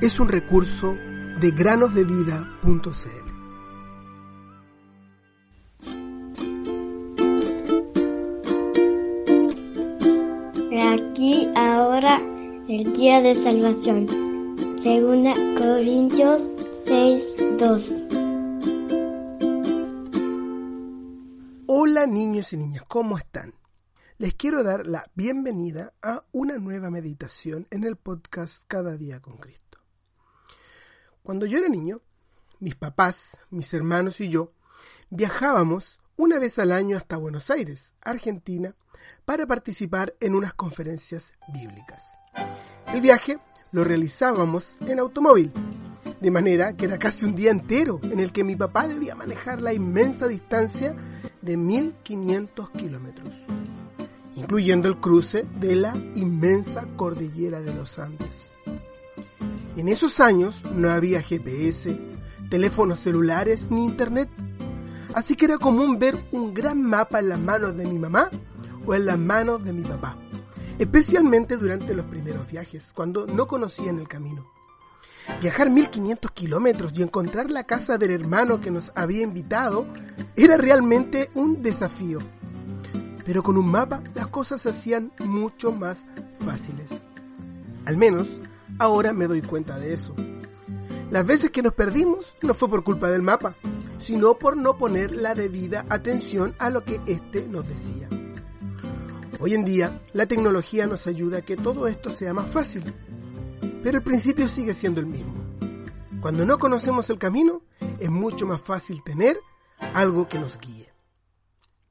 es 0.00 0.20
un 0.20 0.28
recurso 0.28 0.96
de 1.40 1.50
granosdevida.cl. 1.50 3.28
Aquí 10.80 11.48
ahora 11.56 12.20
el 12.68 12.92
día 12.92 13.20
de 13.20 13.34
salvación. 13.34 14.06
Segunda 14.80 15.34
Corintios 15.56 16.54
6, 16.84 17.36
2. 17.58 17.92
Hola 21.66 22.06
niños 22.06 22.52
y 22.52 22.56
niñas, 22.56 22.84
¿cómo 22.86 23.18
están? 23.18 23.54
Les 24.18 24.34
quiero 24.34 24.62
dar 24.62 24.86
la 24.86 25.04
bienvenida 25.14 25.92
a 26.02 26.24
una 26.32 26.58
nueva 26.58 26.90
meditación 26.90 27.66
en 27.70 27.84
el 27.84 27.96
podcast 27.96 28.64
Cada 28.66 28.96
día 28.96 29.20
con 29.20 29.36
Cristo. 29.36 29.67
Cuando 31.28 31.44
yo 31.44 31.58
era 31.58 31.68
niño, 31.68 32.00
mis 32.58 32.74
papás, 32.74 33.36
mis 33.50 33.74
hermanos 33.74 34.18
y 34.22 34.30
yo 34.30 34.48
viajábamos 35.10 36.00
una 36.16 36.38
vez 36.38 36.58
al 36.58 36.72
año 36.72 36.96
hasta 36.96 37.18
Buenos 37.18 37.50
Aires, 37.50 37.94
Argentina, 38.00 38.74
para 39.26 39.46
participar 39.46 40.14
en 40.20 40.34
unas 40.34 40.54
conferencias 40.54 41.34
bíblicas. 41.52 42.02
El 42.94 43.02
viaje 43.02 43.38
lo 43.72 43.84
realizábamos 43.84 44.78
en 44.80 45.00
automóvil, 45.00 45.52
de 46.18 46.30
manera 46.30 46.74
que 46.74 46.86
era 46.86 46.98
casi 46.98 47.26
un 47.26 47.36
día 47.36 47.50
entero 47.50 48.00
en 48.04 48.20
el 48.20 48.32
que 48.32 48.42
mi 48.42 48.56
papá 48.56 48.88
debía 48.88 49.14
manejar 49.14 49.60
la 49.60 49.74
inmensa 49.74 50.28
distancia 50.28 50.96
de 51.42 51.58
1500 51.58 52.70
kilómetros, 52.70 53.34
incluyendo 54.34 54.88
el 54.88 54.96
cruce 54.98 55.44
de 55.60 55.76
la 55.76 55.94
inmensa 56.14 56.86
cordillera 56.96 57.60
de 57.60 57.74
los 57.74 57.98
Andes. 57.98 58.48
En 59.78 59.88
esos 59.88 60.18
años 60.18 60.56
no 60.74 60.90
había 60.90 61.22
GPS, 61.22 61.96
teléfonos 62.50 62.98
celulares 62.98 63.68
ni 63.70 63.84
internet, 63.84 64.28
así 65.14 65.36
que 65.36 65.44
era 65.44 65.56
común 65.56 66.00
ver 66.00 66.26
un 66.32 66.52
gran 66.52 66.82
mapa 66.82 67.20
en 67.20 67.28
las 67.28 67.38
manos 67.38 67.76
de 67.76 67.86
mi 67.86 67.96
mamá 67.96 68.28
o 68.84 68.96
en 68.96 69.06
las 69.06 69.16
manos 69.16 69.62
de 69.62 69.72
mi 69.72 69.84
papá, 69.84 70.18
especialmente 70.80 71.56
durante 71.56 71.94
los 71.94 72.06
primeros 72.06 72.50
viajes, 72.50 72.92
cuando 72.92 73.28
no 73.28 73.46
conocían 73.46 74.00
el 74.00 74.08
camino. 74.08 74.50
Viajar 75.40 75.70
1500 75.70 76.32
kilómetros 76.32 76.92
y 76.96 77.02
encontrar 77.02 77.48
la 77.48 77.62
casa 77.62 77.98
del 77.98 78.10
hermano 78.10 78.60
que 78.60 78.72
nos 78.72 78.90
había 78.96 79.22
invitado 79.22 79.86
era 80.34 80.56
realmente 80.56 81.30
un 81.34 81.62
desafío. 81.62 82.18
Pero 83.24 83.44
con 83.44 83.56
un 83.56 83.70
mapa 83.70 84.02
las 84.12 84.26
cosas 84.26 84.60
se 84.60 84.70
hacían 84.70 85.12
mucho 85.20 85.70
más 85.70 86.04
fáciles. 86.44 86.90
Al 87.84 87.96
menos 87.96 88.26
ahora 88.78 89.12
me 89.12 89.26
doy 89.26 89.42
cuenta 89.42 89.78
de 89.78 89.92
eso. 89.92 90.14
Las 91.10 91.26
veces 91.26 91.50
que 91.50 91.62
nos 91.62 91.74
perdimos 91.74 92.34
no 92.42 92.54
fue 92.54 92.68
por 92.68 92.84
culpa 92.84 93.10
del 93.10 93.22
mapa, 93.22 93.56
sino 93.98 94.38
por 94.38 94.56
no 94.56 94.76
poner 94.76 95.12
la 95.12 95.34
debida 95.34 95.86
atención 95.88 96.54
a 96.58 96.70
lo 96.70 96.84
que 96.84 97.00
éste 97.06 97.46
nos 97.46 97.66
decía. 97.66 98.08
Hoy 99.40 99.54
en 99.54 99.64
día 99.64 100.02
la 100.12 100.26
tecnología 100.26 100.86
nos 100.86 101.06
ayuda 101.06 101.38
a 101.38 101.42
que 101.42 101.56
todo 101.56 101.86
esto 101.86 102.10
sea 102.10 102.34
más 102.34 102.50
fácil, 102.50 102.84
pero 103.82 103.98
el 103.98 104.02
principio 104.02 104.48
sigue 104.48 104.74
siendo 104.74 105.00
el 105.00 105.06
mismo. 105.06 105.34
Cuando 106.20 106.44
no 106.44 106.58
conocemos 106.58 107.08
el 107.10 107.18
camino, 107.18 107.62
es 108.00 108.10
mucho 108.10 108.46
más 108.46 108.60
fácil 108.60 109.02
tener 109.02 109.38
algo 109.94 110.28
que 110.28 110.38
nos 110.38 110.58
guíe. 110.58 110.92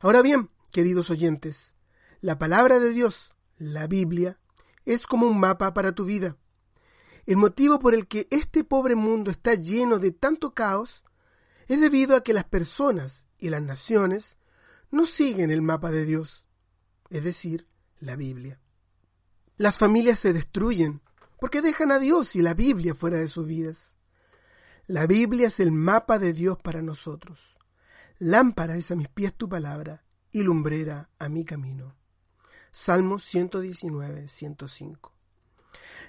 Ahora 0.00 0.20
bien, 0.20 0.50
queridos 0.72 1.10
oyentes, 1.10 1.74
la 2.20 2.38
palabra 2.38 2.78
de 2.80 2.90
Dios, 2.90 3.34
la 3.56 3.86
Biblia, 3.86 4.38
es 4.84 5.06
como 5.06 5.26
un 5.26 5.38
mapa 5.38 5.72
para 5.72 5.92
tu 5.92 6.04
vida. 6.04 6.36
El 7.26 7.36
motivo 7.36 7.80
por 7.80 7.92
el 7.94 8.06
que 8.06 8.28
este 8.30 8.62
pobre 8.62 8.94
mundo 8.94 9.32
está 9.32 9.54
lleno 9.54 9.98
de 9.98 10.12
tanto 10.12 10.54
caos 10.54 11.02
es 11.66 11.80
debido 11.80 12.14
a 12.14 12.22
que 12.22 12.32
las 12.32 12.44
personas 12.44 13.26
y 13.36 13.50
las 13.50 13.62
naciones 13.62 14.38
no 14.92 15.06
siguen 15.06 15.50
el 15.50 15.60
mapa 15.60 15.90
de 15.90 16.04
Dios, 16.04 16.46
es 17.10 17.24
decir, 17.24 17.66
la 17.98 18.14
Biblia. 18.14 18.60
Las 19.56 19.76
familias 19.76 20.20
se 20.20 20.32
destruyen 20.32 21.02
porque 21.40 21.62
dejan 21.62 21.90
a 21.90 21.98
Dios 21.98 22.36
y 22.36 22.42
la 22.42 22.54
Biblia 22.54 22.94
fuera 22.94 23.16
de 23.16 23.26
sus 23.26 23.46
vidas. 23.46 23.96
La 24.86 25.06
Biblia 25.06 25.48
es 25.48 25.58
el 25.58 25.72
mapa 25.72 26.20
de 26.20 26.32
Dios 26.32 26.58
para 26.62 26.80
nosotros. 26.80 27.40
Lámpara 28.18 28.76
es 28.76 28.92
a 28.92 28.96
mis 28.96 29.08
pies 29.08 29.34
tu 29.34 29.48
palabra 29.48 30.04
y 30.30 30.44
lumbrera 30.44 31.10
a 31.18 31.28
mi 31.28 31.44
camino. 31.44 31.96
Salmos 32.70 33.24
119, 33.24 34.28
105. 34.28 35.15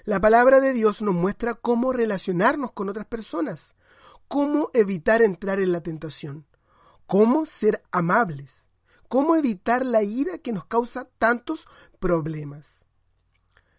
La 0.04 0.20
palabra 0.20 0.60
de 0.60 0.72
Dios 0.72 1.02
nos 1.02 1.14
muestra 1.14 1.54
cómo 1.54 1.92
relacionarnos 1.92 2.72
con 2.72 2.88
otras 2.88 3.06
personas, 3.06 3.74
cómo 4.26 4.70
evitar 4.74 5.22
entrar 5.22 5.60
en 5.60 5.72
la 5.72 5.82
tentación, 5.82 6.46
cómo 7.06 7.46
ser 7.46 7.82
amables, 7.90 8.68
cómo 9.08 9.36
evitar 9.36 9.84
la 9.84 10.02
ira 10.02 10.38
que 10.38 10.52
nos 10.52 10.66
causa 10.66 11.08
tantos 11.18 11.66
problemas. 11.98 12.84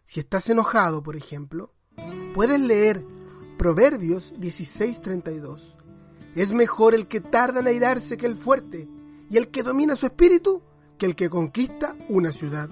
Si 0.06 0.20
estás 0.20 0.50
enojado, 0.50 1.04
por 1.04 1.16
ejemplo, 1.16 1.74
puedes 2.34 2.60
leer 2.60 3.04
Proverbios 3.58 4.34
16:32. 4.40 5.76
Es 6.36 6.54
mejor 6.54 6.96
el 6.96 7.08
que 7.08 7.20
tarda 7.20 7.60
en 7.60 7.68
airarse 7.68 8.18
que 8.18 8.26
el 8.26 8.36
fuerte, 8.36 8.88
y 9.30 9.38
el 9.38 9.50
que 9.50 9.64
domina 9.64 9.96
su 9.96 10.06
espíritu 10.06 10.62
que 10.98 11.06
el 11.06 11.16
que 11.16 11.30
conquista 11.30 11.96
una 12.10 12.32
ciudad. 12.32 12.70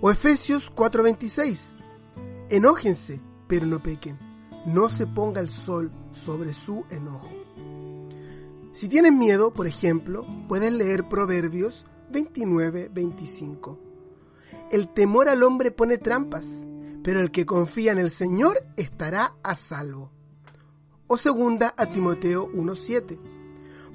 O 0.00 0.10
Efesios 0.10 0.70
4:26. 0.74 1.75
Enójense, 2.48 3.20
pero 3.48 3.66
no 3.66 3.82
pequen. 3.82 4.18
No 4.66 4.88
se 4.88 5.06
ponga 5.06 5.40
el 5.40 5.48
sol 5.48 5.90
sobre 6.12 6.54
su 6.54 6.84
enojo. 6.90 7.30
Si 8.70 8.88
tienes 8.88 9.12
miedo, 9.12 9.52
por 9.52 9.66
ejemplo, 9.66 10.24
puedes 10.46 10.72
leer 10.72 11.08
Proverbios 11.08 11.86
29:25. 12.12 13.78
El 14.70 14.92
temor 14.92 15.28
al 15.28 15.42
hombre 15.42 15.72
pone 15.72 15.98
trampas, 15.98 16.46
pero 17.02 17.20
el 17.20 17.32
que 17.32 17.46
confía 17.46 17.90
en 17.90 17.98
el 17.98 18.10
Señor 18.10 18.58
estará 18.76 19.34
a 19.42 19.54
salvo. 19.56 20.12
O 21.08 21.16
segunda 21.16 21.74
a 21.76 21.86
Timoteo 21.86 22.48
1:7. 22.52 23.18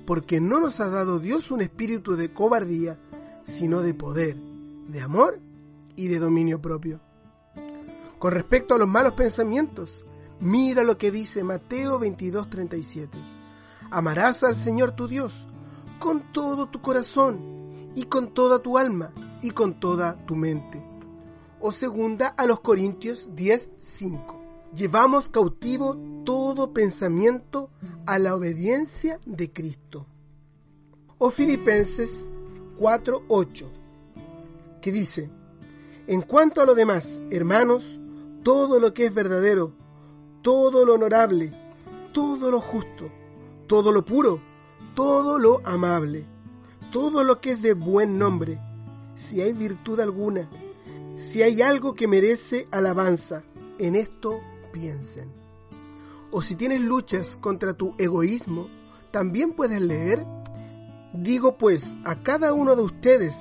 Porque 0.05 0.41
no 0.41 0.59
nos 0.59 0.81
ha 0.81 0.89
dado 0.89 1.19
Dios 1.19 1.51
un 1.51 1.61
espíritu 1.61 2.17
de 2.17 2.33
cobardía, 2.33 2.99
sino 3.45 3.81
de 3.81 3.93
poder, 3.93 4.35
de 4.89 4.99
amor 4.99 5.39
y 5.95 6.07
de 6.07 6.19
dominio 6.19 6.61
propio. 6.61 6.99
Con 8.21 8.33
respecto 8.33 8.75
a 8.75 8.77
los 8.77 8.87
malos 8.87 9.13
pensamientos, 9.13 10.05
mira 10.39 10.83
lo 10.83 10.95
que 10.95 11.09
dice 11.09 11.43
Mateo 11.43 11.99
22:37. 11.99 13.09
Amarás 13.89 14.43
al 14.43 14.55
Señor 14.55 14.91
tu 14.91 15.07
Dios 15.07 15.33
con 15.97 16.31
todo 16.31 16.67
tu 16.67 16.83
corazón 16.83 17.91
y 17.95 18.03
con 18.03 18.31
toda 18.31 18.59
tu 18.59 18.77
alma 18.77 19.11
y 19.41 19.49
con 19.49 19.79
toda 19.79 20.23
tu 20.27 20.35
mente. 20.35 20.85
O 21.59 21.71
segunda 21.71 22.27
a 22.27 22.45
los 22.45 22.59
Corintios 22.59 23.31
10:5. 23.33 24.39
Llevamos 24.75 25.27
cautivo 25.27 25.97
todo 26.23 26.73
pensamiento 26.73 27.71
a 28.05 28.19
la 28.19 28.35
obediencia 28.35 29.19
de 29.25 29.51
Cristo. 29.51 30.05
O 31.17 31.31
Filipenses 31.31 32.29
4:8, 32.77 33.65
que 34.79 34.91
dice, 34.91 35.31
en 36.05 36.21
cuanto 36.21 36.61
a 36.61 36.65
lo 36.65 36.75
demás, 36.75 37.19
hermanos, 37.31 37.97
todo 38.43 38.79
lo 38.79 38.93
que 38.93 39.05
es 39.05 39.13
verdadero, 39.13 39.73
todo 40.41 40.85
lo 40.85 40.95
honorable, 40.95 41.53
todo 42.13 42.49
lo 42.49 42.59
justo, 42.59 43.09
todo 43.67 43.91
lo 43.91 44.03
puro, 44.03 44.39
todo 44.95 45.39
lo 45.39 45.61
amable, 45.63 46.25
todo 46.91 47.23
lo 47.23 47.39
que 47.39 47.51
es 47.51 47.61
de 47.61 47.73
buen 47.73 48.17
nombre, 48.17 48.59
si 49.15 49.41
hay 49.41 49.53
virtud 49.53 49.99
alguna, 49.99 50.49
si 51.15 51.43
hay 51.43 51.61
algo 51.61 51.93
que 51.93 52.07
merece 52.07 52.65
alabanza, 52.71 53.43
en 53.77 53.95
esto 53.95 54.41
piensen. 54.71 55.31
O 56.31 56.41
si 56.41 56.55
tienes 56.55 56.81
luchas 56.81 57.37
contra 57.39 57.73
tu 57.73 57.93
egoísmo, 57.97 58.69
también 59.11 59.53
puedes 59.53 59.81
leer, 59.81 60.25
digo 61.13 61.57
pues 61.57 61.85
a 62.05 62.23
cada 62.23 62.53
uno 62.53 62.75
de 62.75 62.81
ustedes, 62.83 63.35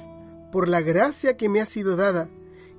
por 0.53 0.69
la 0.69 0.81
gracia 0.81 1.37
que 1.37 1.49
me 1.49 1.61
ha 1.61 1.67
sido 1.67 1.97
dada, 1.97 2.29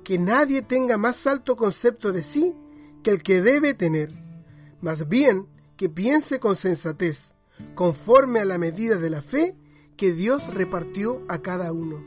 que 0.04 0.18
nadie 0.18 0.62
tenga 0.62 0.98
más 0.98 1.26
alto 1.26 1.56
concepto 1.56 2.12
de 2.12 2.22
sí 2.22 2.54
que 3.02 3.10
el 3.10 3.22
que 3.22 3.42
debe 3.42 3.74
tener, 3.74 4.10
Más 4.80 5.08
bien 5.08 5.46
que 5.76 5.88
piense 5.88 6.40
con 6.40 6.56
sensatez, 6.56 7.34
conforme 7.76 8.40
a 8.40 8.44
la 8.44 8.58
medida 8.58 8.96
de 8.96 9.10
la 9.10 9.22
fe 9.22 9.56
que 9.96 10.12
Dios 10.12 10.42
repartió 10.52 11.22
a 11.28 11.38
cada 11.38 11.72
uno. 11.72 12.02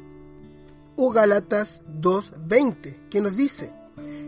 O 0.98 1.12
Galatas 1.12 1.82
2:20, 1.88 3.08
que 3.10 3.22
nos 3.22 3.38
dice, 3.38 3.74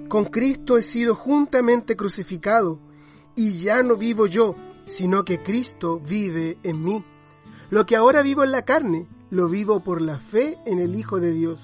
con 0.07 0.25
Cristo 0.25 0.77
he 0.77 0.83
sido 0.83 1.13
juntamente 1.13 1.97
crucificado, 1.97 2.79
y 3.35 3.59
ya 3.59 3.83
no 3.83 3.97
vivo 3.97 4.27
yo, 4.27 4.55
sino 4.85 5.25
que 5.25 5.43
Cristo 5.43 5.99
vive 5.99 6.57
en 6.63 6.83
mí. 6.83 7.03
Lo 7.69 7.85
que 7.85 7.97
ahora 7.97 8.21
vivo 8.21 8.45
en 8.45 8.51
la 8.51 8.63
carne, 8.63 9.07
lo 9.29 9.49
vivo 9.49 9.83
por 9.83 10.01
la 10.01 10.19
fe 10.19 10.57
en 10.65 10.79
el 10.79 10.95
Hijo 10.95 11.19
de 11.19 11.33
Dios, 11.33 11.59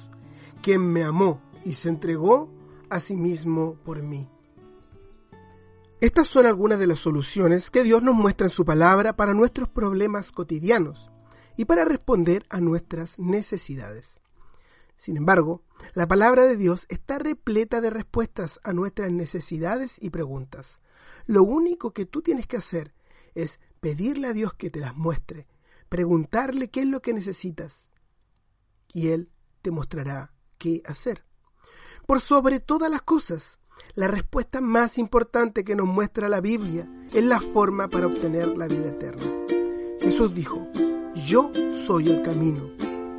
quien 0.62 0.92
me 0.92 1.04
amó 1.04 1.40
y 1.66 1.74
se 1.76 1.90
entregó 1.90 2.50
a 2.90 3.00
sí 3.00 3.16
mismo 3.16 3.76
por 3.84 4.02
mí. 4.04 4.30
Estas 6.00 6.28
son 6.28 6.46
algunas 6.46 6.80
de 6.80 6.88
las 6.88 7.00
soluciones 7.00 7.72
que 7.72 7.84
Dios 7.84 8.04
nos 8.04 8.14
muestra 8.14 8.48
en 8.48 8.52
su 8.52 8.66
palabra 8.66 9.16
para 9.16 9.34
nuestros 9.34 9.70
problemas 9.70 10.32
cotidianos 10.32 11.10
y 11.56 11.66
para 11.66 11.86
responder 11.86 12.46
a 12.50 12.60
nuestras 12.60 13.20
necesidades. 13.20 14.20
Sin 14.98 15.18
embargo, 15.18 15.64
la 15.94 16.08
palabra 16.08 16.44
de 16.44 16.58
Dios 16.58 16.86
está 16.90 17.20
repleta 17.20 17.82
de 17.82 17.90
respuestas 17.90 18.60
a 18.64 18.74
nuestras 18.74 19.12
necesidades 19.12 19.98
y 20.02 20.10
preguntas. 20.10 20.82
Lo 21.26 21.44
único 21.44 21.94
que 21.94 22.06
tú 22.06 22.22
tienes 22.22 22.48
que 22.48 22.58
hacer 22.58 22.94
es 23.34 23.60
pedirle 23.80 24.28
a 24.28 24.34
Dios 24.34 24.54
que 24.54 24.70
te 24.70 24.80
las 24.80 24.96
muestre, 24.96 25.48
preguntarle 25.90 26.70
qué 26.70 26.82
es 26.82 26.88
lo 26.88 27.02
que 27.02 27.14
necesitas 27.14 27.92
y 28.94 29.10
Él 29.10 29.32
te 29.62 29.72
mostrará 29.72 30.34
qué 30.58 30.82
hacer. 30.86 31.24
Por 32.06 32.22
sobre 32.22 32.60
todas 32.60 32.92
las 32.92 33.02
cosas, 33.02 33.60
la 33.96 34.08
respuesta 34.08 34.62
más 34.62 34.98
importante 34.98 35.64
que 35.64 35.76
nos 35.76 35.88
muestra 35.88 36.30
la 36.30 36.42
Biblia 36.42 36.88
es 37.14 37.24
la 37.24 37.40
forma 37.40 37.88
para 37.88 38.08
obtener 38.08 38.58
la 38.58 38.68
vida 38.68 38.90
eterna. 38.90 39.24
Jesús 40.02 40.34
dijo, 40.34 40.68
yo 41.26 41.52
soy 41.86 42.10
el 42.10 42.22
camino, 42.22 42.70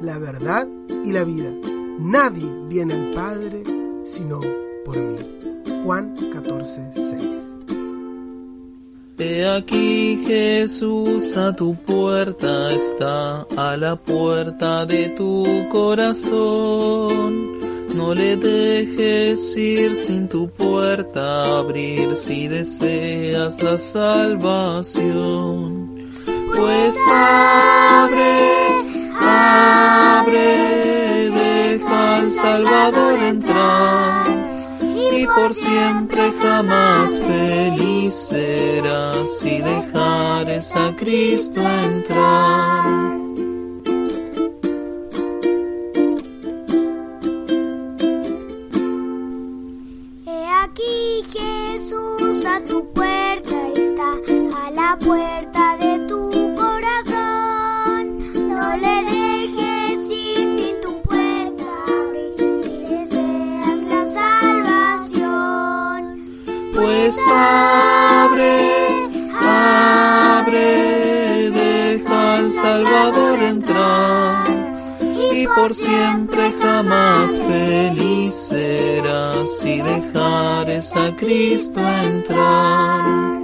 la 0.03 0.19
verdad 0.19 0.69
y 1.03 1.13
la 1.13 1.25
vida. 1.25 1.51
Nadie 1.99 2.51
viene 2.69 2.95
al 2.95 3.11
Padre 3.13 3.63
sino 4.05 4.41
por 4.85 4.97
mí. 4.97 5.19
Juan 5.85 6.15
14, 6.33 6.91
6. 6.93 7.35
He 9.17 9.47
aquí 9.47 10.25
Jesús 10.27 11.37
a 11.37 11.55
tu 11.55 11.77
puerta 11.77 12.73
está, 12.73 13.47
a 13.57 13.77
la 13.77 13.97
puerta 13.97 14.85
de 14.87 15.11
tu 15.11 15.69
corazón. 15.71 17.55
No 17.95 18.13
le 18.13 18.37
dejes 18.37 19.57
ir 19.57 19.95
sin 19.95 20.29
tu 20.29 20.51
puerta 20.51 21.59
abrir 21.59 22.17
si 22.17 22.49
deseas 22.49 23.63
la 23.63 23.79
salvación. 23.79 25.15
Pues 26.57 26.97
abre, 27.13 28.51
abre, 29.21 30.51
deja 31.31 32.17
al 32.17 32.31
Salvador 32.33 33.23
entrar 33.23 34.27
y 35.13 35.27
por 35.27 35.55
siempre 35.55 36.33
jamás 36.43 37.21
feliz 37.21 38.15
serás 38.15 39.39
si 39.39 39.59
dejares 39.59 40.75
a 40.75 40.95
Cristo 40.97 41.61
entrar. 41.61 43.24
Salvador 72.75 73.41
entrar 73.41 74.49
y 75.33 75.47
por 75.47 75.73
siempre 75.77 76.53
jamás 76.61 77.39
feliz 77.39 78.35
serás 78.35 79.59
si 79.61 79.81
dejares 79.81 80.97
a 80.97 81.15
Cristo 81.15 81.81
entrar. 82.03 83.44